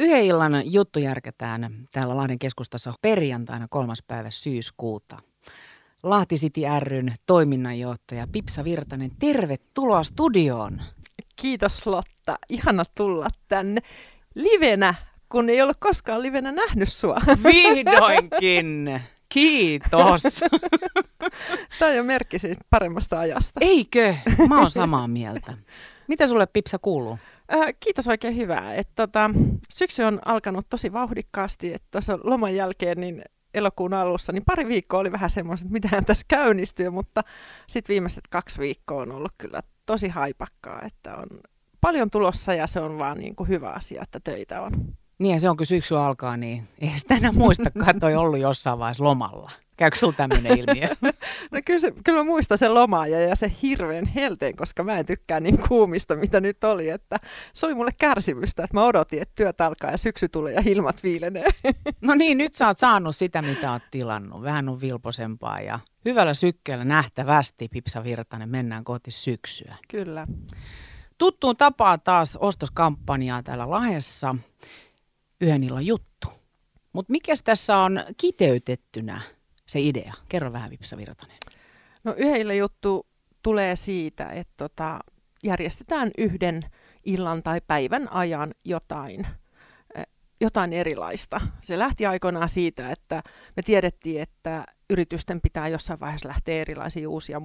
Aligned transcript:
Yhden 0.00 0.22
illan 0.22 0.62
juttu 0.64 0.98
järketään 0.98 1.88
täällä 1.92 2.16
Lahden 2.16 2.38
keskustassa 2.38 2.94
perjantaina 3.02 3.66
kolmas 3.70 4.02
päivä 4.08 4.30
syyskuuta. 4.30 5.18
Lahti 6.02 6.36
City 6.36 6.60
ryn 6.78 7.14
toiminnanjohtaja 7.26 8.26
Pipsa 8.32 8.64
Virtanen, 8.64 9.10
tervetuloa 9.18 10.02
studioon. 10.02 10.82
Kiitos 11.36 11.86
Lotta, 11.86 12.38
ihana 12.48 12.84
tulla 12.94 13.28
tänne 13.48 13.80
livenä, 14.34 14.94
kun 15.28 15.48
ei 15.48 15.62
ole 15.62 15.72
koskaan 15.78 16.22
livenä 16.22 16.52
nähnyt 16.52 16.92
sua. 16.92 17.16
Vihdoinkin! 17.44 19.00
Kiitos. 19.28 20.22
Tämä 21.78 21.90
on 21.90 21.96
jo 21.96 22.04
merkki 22.04 22.38
siis 22.38 22.58
paremmasta 22.70 23.18
ajasta. 23.20 23.60
Eikö? 23.62 24.14
Mä 24.48 24.60
oon 24.60 24.70
samaa 24.70 25.08
mieltä. 25.08 25.54
Mitä 26.08 26.26
sulle 26.26 26.46
Pipsa 26.46 26.78
kuuluu? 26.78 27.18
Äh, 27.54 27.74
kiitos 27.80 28.08
oikein 28.08 28.36
hyvää. 28.36 28.74
Et, 28.74 28.88
tota, 28.94 29.30
syksy 29.72 30.02
on 30.02 30.20
alkanut 30.24 30.66
tosi 30.70 30.92
vauhdikkaasti. 30.92 31.74
että 31.74 31.88
Tuossa 31.90 32.18
loman 32.24 32.54
jälkeen 32.54 33.00
niin 33.00 33.22
elokuun 33.54 33.94
alussa, 33.94 34.32
niin 34.32 34.44
pari 34.46 34.68
viikkoa 34.68 35.00
oli 35.00 35.12
vähän 35.12 35.30
semmoista, 35.30 35.64
että 35.64 35.72
mitähän 35.72 36.04
tässä 36.04 36.24
käynnistyy, 36.28 36.90
mutta 36.90 37.22
sitten 37.66 37.94
viimeiset 37.94 38.28
kaksi 38.30 38.58
viikkoa 38.58 39.02
on 39.02 39.12
ollut 39.12 39.32
kyllä 39.38 39.62
tosi 39.86 40.08
haipakkaa, 40.08 40.82
että 40.86 41.16
on 41.16 41.26
paljon 41.80 42.10
tulossa 42.10 42.54
ja 42.54 42.66
se 42.66 42.80
on 42.80 42.98
vaan 42.98 43.18
niin 43.18 43.36
kuin 43.36 43.48
hyvä 43.48 43.68
asia, 43.68 44.02
että 44.02 44.20
töitä 44.20 44.60
on. 44.62 44.72
Niin 45.20 45.32
ja 45.32 45.40
se 45.40 45.50
on, 45.50 45.56
kun 45.56 45.66
syksy 45.66 45.96
alkaa, 45.96 46.36
niin 46.36 46.68
ei 46.78 46.90
sitä 46.96 47.14
enää 47.14 47.32
muistakaan, 47.32 47.90
että 47.90 48.06
on 48.06 48.16
ollut 48.16 48.40
jossain 48.40 48.78
vaiheessa 48.78 49.04
lomalla. 49.04 49.50
Käykö 49.76 49.96
sulla 49.96 50.12
tämmöinen 50.12 50.58
ilmiö? 50.58 50.88
no 51.52 51.60
kyllä, 51.66 51.80
se, 51.80 51.92
kyllä 52.04 52.18
mä 52.18 52.24
muistan 52.24 52.58
sen 52.58 52.74
lomaa 52.74 53.06
ja, 53.06 53.20
ja 53.20 53.36
se 53.36 53.52
hirveän 53.62 54.06
helteen, 54.06 54.56
koska 54.56 54.84
mä 54.84 54.98
en 54.98 55.06
tykkää 55.06 55.40
niin 55.40 55.58
kuumista, 55.68 56.16
mitä 56.16 56.40
nyt 56.40 56.64
oli. 56.64 56.88
Että 56.88 57.18
se 57.52 57.66
oli 57.66 57.74
mulle 57.74 57.90
kärsimystä, 57.98 58.64
että 58.64 58.76
mä 58.76 58.84
odotin, 58.84 59.22
että 59.22 59.32
työt 59.34 59.60
alkaa 59.60 59.90
ja 59.90 59.98
syksy 59.98 60.28
tulee 60.28 60.54
ja 60.54 60.62
ilmat 60.66 61.02
viilenee. 61.02 61.44
no 62.02 62.14
niin, 62.14 62.38
nyt 62.38 62.54
sä 62.54 62.66
oot 62.66 62.78
saanut 62.78 63.16
sitä, 63.16 63.42
mitä 63.42 63.72
oot 63.72 63.82
tilannut. 63.90 64.42
Vähän 64.42 64.68
on 64.68 64.80
vilposempaa 64.80 65.60
ja 65.60 65.78
hyvällä 66.04 66.34
sykkeellä 66.34 66.84
nähtävästi, 66.84 67.68
Pipsa 67.68 68.04
Virtanen, 68.04 68.48
mennään 68.48 68.84
kohti 68.84 69.10
syksyä. 69.10 69.74
Kyllä. 69.88 70.26
Tuttuun 71.18 71.56
tapaa 71.56 71.98
taas 71.98 72.36
ostoskampanjaa 72.36 73.42
täällä 73.42 73.70
Lahessa. 73.70 74.34
Yhden 75.40 75.64
illan 75.64 75.86
juttu. 75.86 76.28
Mutta 76.92 77.12
mikä 77.12 77.32
tässä 77.44 77.76
on 77.76 78.04
kiteytettynä 78.16 79.20
se 79.66 79.80
idea? 79.80 80.14
Kerro 80.28 80.52
vähän 80.52 80.70
Vipsa 80.70 80.96
Virtanen. 80.96 81.36
No 82.04 82.14
yhdellä 82.16 82.54
juttu 82.54 83.06
tulee 83.42 83.76
siitä, 83.76 84.28
että 84.28 84.54
tota, 84.56 85.00
järjestetään 85.42 86.10
yhden 86.18 86.62
illan 87.04 87.42
tai 87.42 87.60
päivän 87.66 88.12
ajan 88.12 88.54
jotain, 88.64 89.26
eh, 89.94 90.06
jotain 90.40 90.72
erilaista. 90.72 91.40
Se 91.60 91.78
lähti 91.78 92.06
aikoinaan 92.06 92.48
siitä, 92.48 92.90
että 92.90 93.22
me 93.56 93.62
tiedettiin, 93.62 94.22
että 94.22 94.64
yritysten 94.90 95.40
pitää 95.40 95.68
jossain 95.68 96.00
vaiheessa 96.00 96.28
lähteä 96.28 96.60
erilaisiin 96.60 97.08
uusia 97.08 97.42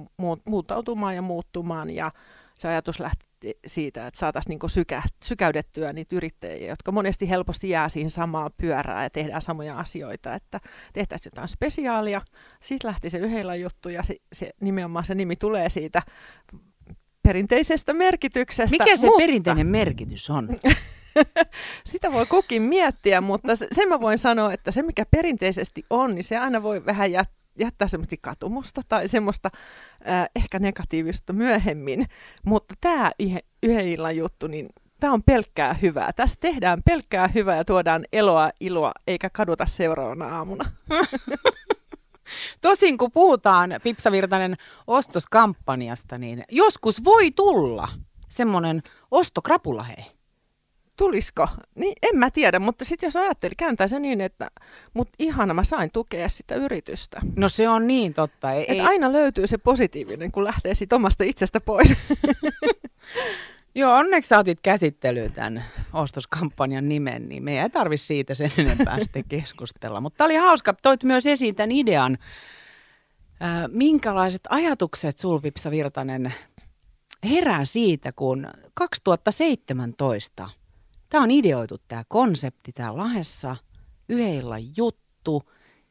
muuttautumaan 0.48 1.14
ja 1.14 1.22
muuttumaan 1.22 1.90
ja 1.90 2.12
se 2.58 2.68
ajatus 2.68 3.00
lähti 3.00 3.26
siitä, 3.66 4.06
että 4.06 4.20
saataisiin 4.20 4.58
niin 4.62 4.70
sykä, 4.70 5.02
sykäydettyä 5.24 5.92
niitä 5.92 6.16
yrittäjiä, 6.16 6.68
jotka 6.68 6.92
monesti 6.92 7.30
helposti 7.30 7.70
jää 7.70 7.88
siihen 7.88 8.10
samaan 8.10 8.50
pyörään 8.56 9.02
ja 9.02 9.10
tehdään 9.10 9.42
samoja 9.42 9.74
asioita, 9.74 10.34
että 10.34 10.60
tehtäisiin 10.92 11.30
jotain 11.34 11.48
spesiaalia. 11.48 12.22
Sitten 12.60 12.88
lähti 12.88 13.10
se 13.10 13.18
yhdellä 13.18 13.54
juttu 13.54 13.88
ja 13.88 14.02
se, 14.02 14.16
se, 14.32 14.50
nimenomaan 14.60 15.04
se 15.04 15.14
nimi 15.14 15.36
tulee 15.36 15.70
siitä 15.70 16.02
perinteisestä 17.22 17.94
merkityksestä. 17.94 18.84
Mikä 18.84 18.96
se 18.96 19.06
mutta... 19.06 19.18
perinteinen 19.18 19.66
merkitys 19.66 20.30
on? 20.30 20.48
Sitä 21.86 22.12
voi 22.12 22.26
kukin 22.26 22.62
miettiä, 22.62 23.20
mutta 23.20 23.52
sen 23.56 23.88
mä 23.88 24.00
voin 24.00 24.18
sanoa, 24.18 24.52
että 24.52 24.72
se 24.72 24.82
mikä 24.82 25.06
perinteisesti 25.10 25.84
on, 25.90 26.14
niin 26.14 26.24
se 26.24 26.36
aina 26.36 26.62
voi 26.62 26.86
vähän 26.86 27.12
jättää 27.12 27.45
jättää 27.58 27.88
semmoista 27.88 28.16
katumusta 28.20 28.80
tai 28.88 29.08
semmoista 29.08 29.50
äh, 30.08 30.28
ehkä 30.36 30.58
negatiivista 30.58 31.32
myöhemmin. 31.32 32.06
Mutta 32.44 32.74
tämä 32.80 33.12
yhden 33.62 33.88
illan 33.88 34.16
juttu, 34.16 34.46
niin 34.46 34.68
tämä 35.00 35.12
on 35.12 35.22
pelkkää 35.22 35.72
hyvää. 35.72 36.12
Tässä 36.12 36.40
tehdään 36.40 36.82
pelkkää 36.82 37.28
hyvää 37.28 37.56
ja 37.56 37.64
tuodaan 37.64 38.04
eloa, 38.12 38.50
iloa, 38.60 38.92
eikä 39.06 39.30
kaduta 39.30 39.66
seuraavana 39.66 40.36
aamuna. 40.36 40.64
Tosin 42.62 42.98
kun 42.98 43.12
puhutaan 43.12 43.70
Pipsa 43.82 44.12
Virtanen 44.12 44.56
ostoskampanjasta, 44.86 46.18
niin 46.18 46.44
joskus 46.50 47.04
voi 47.04 47.30
tulla 47.30 47.88
semmoinen 48.28 48.82
ostokrapula 49.10 49.82
hei 49.82 50.15
tulisiko? 50.96 51.48
Niin 51.74 51.94
en 52.02 52.18
mä 52.18 52.30
tiedä, 52.30 52.58
mutta 52.58 52.84
sitten 52.84 53.06
jos 53.06 53.16
ajatteli, 53.16 53.54
kääntää 53.56 53.88
se 53.88 53.98
niin, 53.98 54.20
että 54.20 54.50
mut 54.94 55.08
ihana 55.18 55.54
mä 55.54 55.64
sain 55.64 55.90
tukea 55.92 56.28
sitä 56.28 56.54
yritystä. 56.54 57.20
No 57.36 57.48
se 57.48 57.68
on 57.68 57.86
niin 57.86 58.14
totta. 58.14 58.52
Ei, 58.52 58.64
ei... 58.68 58.80
aina 58.80 59.12
löytyy 59.12 59.46
se 59.46 59.58
positiivinen, 59.58 60.32
kun 60.32 60.44
lähtee 60.44 60.74
siitä 60.74 60.96
omasta 60.96 61.24
itsestä 61.24 61.60
pois. 61.60 61.94
Joo, 63.74 63.94
onneksi 63.94 64.28
saatit 64.28 64.60
käsittelyyn 64.62 65.32
tämän 65.32 65.64
ostoskampanjan 65.92 66.88
nimen, 66.88 67.28
niin 67.28 67.44
me 67.44 67.62
ei 67.62 67.70
tarvi 67.70 67.96
siitä 67.96 68.34
sen 68.34 68.50
enempää 68.58 69.02
sitten 69.02 69.24
keskustella. 69.40 70.00
Mutta 70.00 70.24
oli 70.24 70.34
hauska, 70.34 70.74
toit 70.82 71.04
myös 71.04 71.26
esiin 71.26 71.54
tämän 71.54 71.72
idean. 71.72 72.18
Minkälaiset 73.68 74.42
ajatukset 74.48 75.18
Sulvipsa 75.18 75.70
Virtanen 75.70 76.34
herää 77.30 77.64
siitä, 77.64 78.12
kun 78.12 78.46
2017 78.74 80.50
Tämä 81.08 81.24
on 81.24 81.30
ideoitu 81.30 81.76
tämä 81.88 82.04
konsepti 82.08 82.72
täällä 82.72 82.98
Lahessa, 82.98 83.56
yhdellä 84.08 84.56
juttu. 84.76 85.42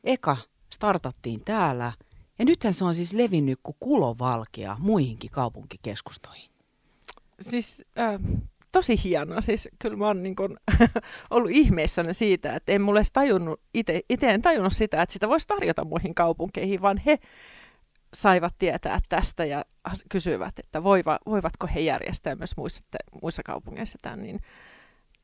Eka 0.04 0.38
startattiin 0.74 1.42
täällä 1.46 1.94
ja 2.40 2.46
nythän 2.46 2.74
se 2.74 2.86
on 2.86 2.96
siis 2.96 3.14
levinnyt 3.14 3.60
kuin 3.64 3.78
kulovalkea 3.80 4.76
muihinkin 4.80 5.32
kaupunkikeskustoihin. 5.32 6.52
Siis 7.40 7.86
äh, 8.00 8.20
tosi 8.72 9.04
hienoa. 9.04 9.42
Siis 9.42 9.70
kyllä 9.80 9.98
mä 9.98 10.08
oon 10.08 10.24
niin 10.24 10.36
kun, 10.36 10.58
ollut 11.32 11.52
ihmeissäni 11.52 12.14
siitä, 12.14 12.54
että 12.54 12.72
en 12.72 12.82
mulle 12.82 13.02
tajunnut, 13.14 13.62
itse, 13.74 14.02
itse 14.10 14.32
en 14.32 14.42
tajunnut 14.42 14.74
sitä, 14.74 15.02
että 15.02 15.14
sitä 15.14 15.28
voisi 15.28 15.48
tarjota 15.48 15.86
muihin 15.86 16.16
kaupunkeihin, 16.16 16.82
vaan 16.82 16.98
he 16.98 17.20
saivat 18.14 18.56
tietää 18.60 19.00
tästä 19.10 19.46
ja 19.46 19.66
kysyvät, 20.10 20.60
että 20.60 20.84
voiva, 20.84 21.20
voivatko 21.26 21.68
he 21.76 21.80
järjestää 21.80 22.36
myös 22.36 22.58
muissa, 22.58 22.86
muissa 23.22 23.44
kaupungeissa 23.44 24.00
tämän, 24.02 24.24
niin 24.24 24.40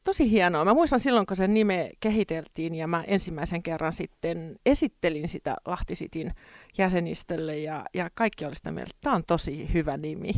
tosi 0.04 0.32
hienoa. 0.32 0.66
Mä 0.66 0.74
muistan 0.74 1.00
silloin, 1.00 1.26
kun 1.26 1.38
sen 1.38 1.54
nime 1.54 1.92
kehiteltiin 2.00 2.76
ja 2.76 2.88
mä 2.88 3.04
ensimmäisen 3.08 3.64
kerran 3.64 3.94
sitten 3.94 4.56
esittelin 4.66 5.28
sitä 5.28 5.56
Lahtisitin 5.66 6.32
jäsenistölle 6.78 7.58
ja, 7.58 7.86
ja 7.94 8.10
kaikki 8.14 8.46
oli 8.46 8.56
sitä 8.56 8.72
mieltä, 8.72 8.90
että 8.90 9.02
tämä 9.02 9.16
on 9.16 9.24
tosi 9.28 9.74
hyvä 9.74 9.98
nimi. 9.98 10.32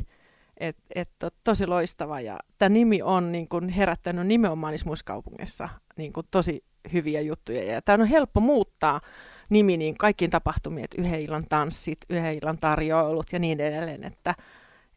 Et, 0.58 0.78
et, 0.96 1.10
tosi 1.44 1.68
loistava 1.68 2.22
ja 2.22 2.40
tämä 2.58 2.70
nimi 2.70 3.02
on 3.02 3.32
niin 3.32 3.48
kun 3.48 3.70
herättänyt 3.70 4.28
nimenomaan 4.28 4.74
niissä 4.74 5.70
niin 5.98 6.14
kun 6.14 6.24
tosi 6.32 6.64
hyviä 6.94 7.22
juttuja 7.22 7.64
ja 7.64 7.82
tämä 7.82 8.04
on 8.04 8.08
helppo 8.08 8.40
muuttaa 8.40 9.02
nimi 9.50 9.78
niin 9.78 9.98
kaikkiin 9.98 10.32
tapahtumiin, 10.32 10.86
että 10.86 11.02
yhden 11.02 11.22
illan 11.22 11.46
tanssit, 11.50 11.98
yhden 12.10 12.34
illan 12.36 12.58
tarjoilut 12.58 13.34
ja 13.34 13.40
niin 13.40 13.60
edelleen, 13.60 14.04
että, 14.04 14.36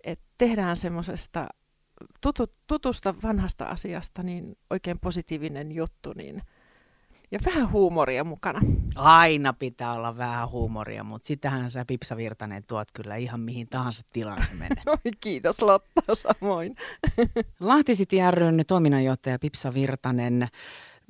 että 0.04 0.24
tehdään 0.38 0.76
semmoisesta 0.76 1.48
tutu, 2.20 2.46
tutusta 2.66 3.14
vanhasta 3.22 3.64
asiasta 3.64 4.22
niin 4.22 4.58
oikein 4.70 4.98
positiivinen 5.00 5.72
juttu, 5.72 6.12
niin 6.16 6.42
ja 7.30 7.38
vähän 7.44 7.72
huumoria 7.72 8.24
mukana. 8.24 8.60
Aina 8.94 9.52
pitää 9.52 9.92
olla 9.92 10.16
vähän 10.16 10.50
huumoria, 10.50 11.04
mutta 11.04 11.26
sitähän 11.26 11.70
sä 11.70 11.84
Pipsa 11.84 12.16
Virtanen 12.16 12.64
tuot 12.64 12.88
kyllä 12.92 13.16
ihan 13.16 13.40
mihin 13.40 13.68
tahansa 13.68 14.04
tilaan 14.12 14.46
se 14.46 14.54
menee. 14.54 14.82
Kiitos 15.20 15.62
Lotta, 15.62 16.14
samoin. 16.14 16.76
Lahti 17.60 17.92
City 17.92 18.16
ryn 18.30 18.62
toiminnanjohtaja 18.66 19.38
Pipsa 19.38 19.74
Virtanen. 19.74 20.48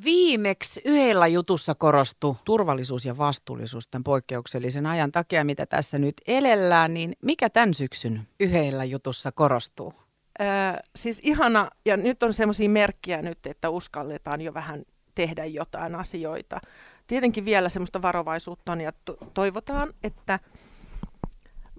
Viimeksi 0.04 0.80
yhdellä 0.84 1.26
jutussa 1.26 1.74
korostui 1.74 2.34
turvallisuus 2.44 3.04
ja 3.04 3.18
vastuullisuus 3.18 3.88
tämän 3.88 4.04
poikkeuksellisen 4.04 4.86
ajan 4.86 5.12
takia, 5.12 5.44
mitä 5.44 5.66
tässä 5.66 5.98
nyt 5.98 6.14
elellään, 6.26 6.94
niin 6.94 7.16
mikä 7.22 7.50
tämän 7.50 7.74
syksyn 7.74 8.26
yhdellä 8.40 8.84
jutussa 8.84 9.32
korostuu? 9.32 10.05
Öö, 10.40 10.80
siis 10.96 11.20
ihana, 11.22 11.70
ja 11.84 11.96
nyt 11.96 12.22
on 12.22 12.34
semmoisia 12.34 12.68
merkkiä 12.68 13.22
nyt, 13.22 13.46
että 13.46 13.70
uskalletaan 13.70 14.40
jo 14.40 14.54
vähän 14.54 14.82
tehdä 15.14 15.44
jotain 15.44 15.94
asioita. 15.94 16.60
Tietenkin 17.06 17.44
vielä 17.44 17.68
semmoista 17.68 18.02
varovaisuutta 18.02 18.72
on, 18.72 18.80
ja 18.80 18.92
to- 19.04 19.18
toivotaan, 19.34 19.94
että 20.02 20.40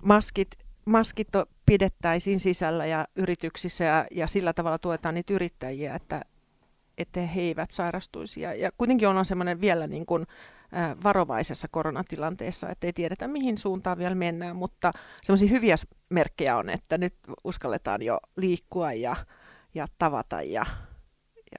maskit, 0.02 0.50
maskit 0.86 1.28
pidettäisiin 1.66 2.40
sisällä 2.40 2.86
ja 2.86 3.08
yrityksissä, 3.16 3.84
ja, 3.84 4.06
ja 4.12 4.28
sillä 4.28 4.54
tavalla 4.54 4.80
tuetaan 4.80 5.16
niitä 5.16 5.34
yrittäjiä, 5.34 5.96
että, 5.96 6.22
että 6.98 7.22
he 7.22 7.42
eivät 7.42 7.72
sairastuisi. 7.72 8.42
Ja, 8.42 8.54
ja 8.54 8.70
kuitenkin 8.78 9.08
on 9.08 9.26
semmoinen 9.26 9.62
vielä 9.62 9.88
niin 9.88 10.06
kuin, 10.06 10.26
varovaisessa 11.04 11.68
koronatilanteessa, 11.68 12.70
että 12.70 12.88
ei 12.88 12.94
tiedetä 12.94 13.28
mihin 13.28 13.58
suuntaan 13.58 13.98
vielä 13.98 14.16
mennään, 14.16 14.56
mutta 14.56 14.92
semmoisia 15.24 15.50
hyviä 15.50 15.76
merkkejä 16.10 16.58
on, 16.58 16.70
että 16.70 16.98
nyt 16.98 17.14
uskalletaan 17.44 18.02
jo 18.02 18.20
liikkua 18.38 18.94
ja, 18.94 19.16
ja 19.76 19.88
tavata 19.98 20.42
ja, 20.42 20.66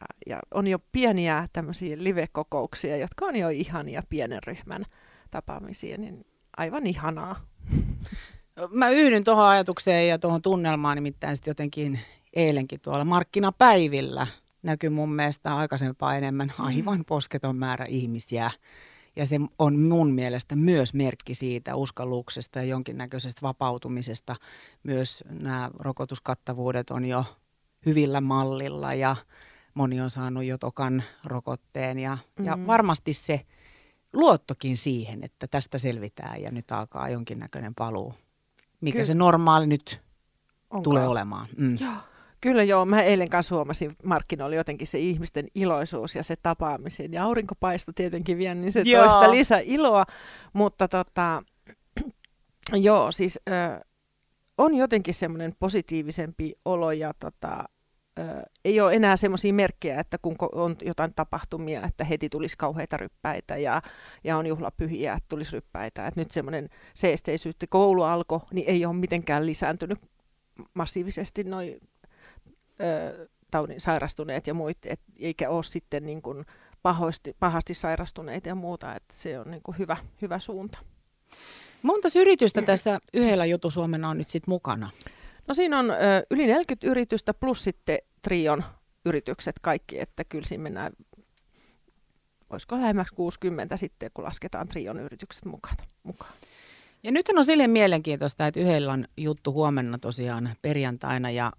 ja, 0.00 0.06
ja 0.26 0.38
on 0.55 0.67
jo 0.67 0.79
pieniä 0.93 1.49
tämmöisiä 1.52 1.96
live-kokouksia, 1.99 2.96
jotka 2.96 3.25
on 3.25 3.37
jo 3.37 3.49
ihania 3.49 4.02
pienen 4.08 4.43
ryhmän 4.46 4.85
tapaamisia, 5.31 5.99
niin 5.99 6.26
aivan 6.56 6.87
ihanaa. 6.87 7.37
Mä 8.70 8.88
yhdyn 8.88 9.25
tuohon 9.25 9.46
ajatukseen 9.46 10.08
ja 10.08 10.19
tuohon 10.19 10.43
tunnelmaan, 10.43 10.96
nimittäin 10.96 11.37
sitten 11.37 11.50
jotenkin 11.50 12.00
eilenkin 12.35 12.81
tuolla 12.81 13.05
markkinapäivillä 13.05 14.26
näkyy 14.62 14.90
mun 14.90 15.12
mielestä 15.12 15.56
aikaisempaa 15.56 16.16
enemmän 16.16 16.52
mm. 16.58 16.64
aivan 16.64 17.05
posketon 17.08 17.56
määrä 17.56 17.84
ihmisiä. 17.84 18.50
Ja 19.16 19.26
se 19.26 19.37
on 19.58 19.78
mun 19.78 20.10
mielestä 20.10 20.56
myös 20.56 20.94
merkki 20.94 21.34
siitä 21.34 21.75
uskalluksesta 21.76 22.58
ja 22.58 22.64
jonkinnäköisestä 22.64 23.43
vapautumisesta. 23.43 24.37
Myös 24.82 25.25
nämä 25.31 25.70
rokotuskattavuudet 25.78 26.90
on 26.90 27.05
jo 27.05 27.25
hyvillä 27.87 28.20
mallilla 28.20 28.94
ja 28.94 29.16
moni 29.75 30.00
on 30.00 30.10
saanut 30.10 30.44
jo 30.44 30.58
tokan 30.58 31.02
rokotteen. 31.25 31.99
Ja, 31.99 32.19
mm. 32.38 32.44
ja 32.44 32.58
varmasti 32.66 33.14
se 33.14 33.40
luottokin 34.12 34.76
siihen, 34.76 35.25
että 35.25 35.46
tästä 35.46 35.78
selvitään 35.78 36.43
ja 36.43 36.50
nyt 36.50 36.72
alkaa 36.72 37.08
jonkinnäköinen 37.08 37.75
paluu. 37.75 38.14
Mikä 38.81 38.94
Kyllä. 38.94 39.04
se 39.04 39.14
normaali 39.14 39.66
nyt 39.66 40.00
Onkaan. 40.70 40.82
tulee 40.82 41.06
olemaan. 41.06 41.49
Mm. 41.56 41.76
Joo. 41.81 41.93
Kyllä 42.40 42.62
joo, 42.62 42.85
mä 42.85 43.02
eilen 43.02 43.29
kanssa 43.29 43.55
huomasin, 43.55 43.96
markkinoilla 44.05 44.56
jotenkin 44.56 44.87
se 44.87 44.99
ihmisten 44.99 45.49
iloisuus 45.55 46.14
ja 46.14 46.23
se 46.23 46.37
tapaamisen. 46.43 47.12
Ja 47.12 47.25
aurinko 47.25 47.55
paistoi 47.61 47.94
tietenkin 47.94 48.38
vielä, 48.38 48.55
niin 48.55 48.73
se 48.73 48.82
joo. 48.85 49.05
toi 49.05 49.12
sitä 49.12 49.31
lisää 49.31 49.61
iloa. 49.64 50.06
Mutta 50.52 50.88
tota, 50.88 51.43
joo, 52.73 53.12
siis 53.12 53.40
ö, 53.49 53.52
on 54.58 54.75
jotenkin 54.75 55.14
semmoinen 55.14 55.55
positiivisempi 55.58 56.55
olo 56.64 56.93
ja 56.93 57.14
tota, 57.20 57.64
ö, 58.19 58.23
ei 58.64 58.81
ole 58.81 58.94
enää 58.94 59.17
semmoisia 59.17 59.52
merkkejä, 59.52 60.00
että 60.00 60.19
kun 60.23 60.37
on 60.52 60.76
jotain 60.82 61.12
tapahtumia, 61.17 61.82
että 61.87 62.05
heti 62.05 62.29
tulisi 62.29 62.56
kauheita 62.58 62.96
ryppäitä 62.96 63.56
ja, 63.56 63.82
ja 64.25 64.37
on 64.37 64.46
juhlapyhiä, 64.46 65.12
että 65.12 65.29
tulisi 65.29 65.52
ryppäitä. 65.52 66.06
Että 66.06 66.20
nyt 66.20 66.31
semmoinen 66.31 66.69
seesteisyyttä 66.94 67.67
koulu 67.70 68.02
alkoi, 68.02 68.40
niin 68.52 68.69
ei 68.69 68.87
ole 68.87 68.94
mitenkään 68.94 69.46
lisääntynyt 69.46 69.99
massiivisesti 70.75 71.44
taudin 73.50 73.80
sairastuneet 73.80 74.46
ja 74.46 74.54
muut, 74.54 74.76
et, 74.84 75.00
eikä 75.19 75.50
ole 75.50 75.62
sitten 75.62 76.06
niin 76.06 76.22
kuin 76.22 76.46
pahosti, 76.82 77.36
pahasti 77.40 77.75
sairastuneet 77.75 78.46
ja 78.46 78.54
muuta, 78.54 78.94
että 78.94 79.14
se 79.16 79.38
on 79.38 79.50
niin 79.50 79.62
kuin 79.62 79.78
hyvä, 79.78 79.96
hyvä 80.22 80.38
suunta. 80.38 80.78
Monta 81.82 82.08
yritystä 82.16 82.62
tässä 82.62 82.98
yhdellä 83.14 83.46
jutu 83.46 83.70
Suomena 83.70 84.08
on 84.08 84.19
nyt 84.19 84.30
sitten 84.30 84.50
mukana? 84.52 84.90
No 85.46 85.54
siinä 85.54 85.78
on 85.78 85.90
ö, 85.90 85.94
yli 86.30 86.46
40 86.46 86.86
yritystä 86.86 87.34
plus 87.34 87.64
sitten 87.64 87.98
Trion 88.22 88.64
yritykset 89.04 89.56
kaikki, 89.62 90.00
että 90.00 90.25
kyllä 90.25 90.48
siinä 90.48 90.62
mennään, 90.62 90.92
olisiko 92.50 92.76
lähemmäksi 92.76 93.14
60 93.14 93.76
sitten, 93.76 94.10
kun 94.14 94.25
lasketaan 94.25 94.69
Trion 94.69 95.00
yritykset 95.00 95.44
mukaan. 95.44 95.76
mukaan. 96.02 96.32
Ja 97.02 97.12
nyt 97.12 97.28
on 97.28 97.44
silleen 97.44 97.70
mielenkiintoista, 97.70 98.46
että 98.46 98.60
yhdellä 98.60 98.92
on 98.92 99.04
juttu 99.16 99.52
huomenna 99.52 99.98
tosiaan 99.98 100.50
perjantaina 100.62 101.30
ja 101.30 101.52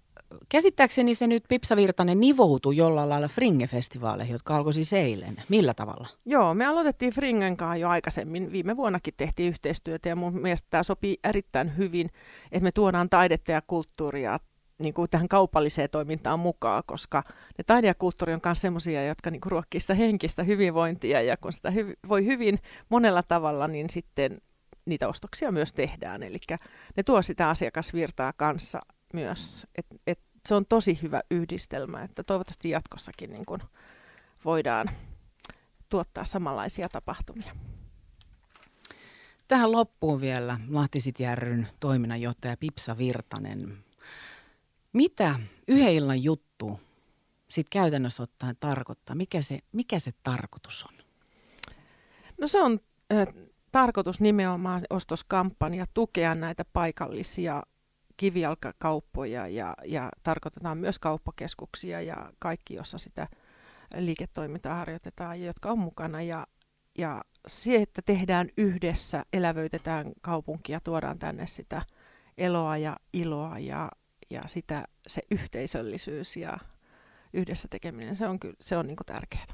Käsittääkseni 0.48 1.14
se 1.14 1.26
nyt 1.26 1.44
Pipsa 1.48 1.76
Virtanen 1.76 2.20
nivoutui 2.20 2.76
jollain 2.76 3.08
lailla 3.08 3.28
Fringe-festivaaleihin, 3.28 4.32
jotka 4.32 4.56
alkoi 4.56 4.74
siis 4.74 4.92
eilen. 4.92 5.36
Millä 5.48 5.74
tavalla? 5.74 6.08
Joo, 6.26 6.54
me 6.54 6.66
aloitettiin 6.66 7.12
Fringen 7.12 7.56
kanssa 7.56 7.76
jo 7.76 7.88
aikaisemmin. 7.88 8.52
Viime 8.52 8.76
vuonnakin 8.76 9.14
tehtiin 9.16 9.48
yhteistyötä 9.48 10.08
ja 10.08 10.16
mun 10.16 10.40
mielestä 10.40 10.66
tämä 10.70 10.82
sopii 10.82 11.18
erittäin 11.24 11.76
hyvin, 11.76 12.10
että 12.52 12.64
me 12.64 12.72
tuodaan 12.72 13.10
taidetta 13.10 13.52
ja 13.52 13.62
kulttuuria 13.66 14.38
niin 14.78 14.94
kuin 14.94 15.10
tähän 15.10 15.28
kaupalliseen 15.28 15.90
toimintaan 15.90 16.40
mukaan, 16.40 16.82
koska 16.86 17.22
ne 17.58 17.64
taide 17.66 17.86
ja 17.86 17.94
kulttuuri 17.94 18.34
on 18.34 18.40
myös 18.44 18.60
sellaisia, 18.60 19.06
jotka 19.06 19.30
niin 19.30 19.40
kuin 19.40 19.52
ruokkii 19.52 19.80
sitä 19.80 19.94
henkistä 19.94 20.42
hyvinvointia 20.42 21.22
ja 21.22 21.36
kun 21.36 21.52
sitä 21.52 21.70
hy- 21.70 22.08
voi 22.08 22.26
hyvin 22.26 22.58
monella 22.88 23.22
tavalla, 23.22 23.68
niin 23.68 23.90
sitten 23.90 24.40
niitä 24.84 25.08
ostoksia 25.08 25.52
myös 25.52 25.72
tehdään. 25.72 26.22
Eli 26.22 26.38
ne 26.96 27.02
tuo 27.02 27.22
sitä 27.22 27.48
asiakasvirtaa 27.48 28.32
kanssa 28.32 28.80
myös. 29.12 29.66
Et, 29.74 29.86
et 30.06 30.20
se 30.48 30.54
on 30.54 30.66
tosi 30.66 30.98
hyvä 31.02 31.22
yhdistelmä, 31.30 32.02
että 32.02 32.22
toivottavasti 32.22 32.70
jatkossakin 32.70 33.30
niin 33.30 33.46
kun 33.46 33.60
voidaan 34.44 34.90
tuottaa 35.88 36.24
samanlaisia 36.24 36.88
tapahtumia. 36.88 37.56
Tähän 39.48 39.72
loppuun 39.72 40.20
vielä 40.20 40.60
Lahtisitjärryn 40.68 41.68
toiminnanjohtaja 41.80 42.56
Pipsa 42.56 42.98
Virtanen. 42.98 43.84
Mitä 44.92 45.40
yhden 45.68 45.92
illan 45.92 46.22
juttu 46.22 46.80
sitten 47.48 47.70
käytännössä 47.70 48.22
ottaen 48.22 48.56
tarkoittaa? 48.60 49.16
Mikä 49.16 49.42
se, 49.42 49.58
mikä 49.72 49.98
se 49.98 50.10
tarkoitus 50.22 50.84
on? 50.88 51.04
No 52.40 52.48
se 52.48 52.62
on 52.62 52.80
äh, 53.12 53.26
tarkoitus 53.72 54.20
nimenomaan 54.20 54.80
ostoskampanja 54.90 55.84
tukea 55.94 56.34
näitä 56.34 56.64
paikallisia 56.72 57.62
kivijalkakauppoja 58.20 59.48
ja, 59.48 59.74
ja 59.84 60.08
tarkoitetaan 60.22 60.78
myös 60.78 60.98
kauppakeskuksia 60.98 62.00
ja 62.00 62.32
kaikki, 62.38 62.74
jossa 62.74 62.98
sitä 62.98 63.28
liiketoimintaa 63.96 64.74
harjoitetaan 64.74 65.40
ja 65.40 65.46
jotka 65.46 65.70
on 65.70 65.78
mukana. 65.78 66.22
Ja, 66.22 66.46
ja 66.98 67.24
se, 67.46 67.76
että 67.76 68.02
tehdään 68.02 68.48
yhdessä, 68.56 69.24
elävöitetään 69.32 70.12
kaupunkia, 70.20 70.80
tuodaan 70.80 71.18
tänne 71.18 71.46
sitä 71.46 71.82
eloa 72.38 72.76
ja 72.76 72.96
iloa 73.12 73.58
ja, 73.58 73.90
ja 74.30 74.42
sitä, 74.46 74.84
se 75.08 75.22
yhteisöllisyys 75.30 76.36
ja 76.36 76.58
yhdessä 77.32 77.68
tekeminen, 77.70 78.16
se 78.16 78.28
on, 78.28 78.40
kyllä, 78.40 78.56
se 78.60 78.76
on 78.76 78.86
niin 78.86 78.96
tärkeää. 79.06 79.46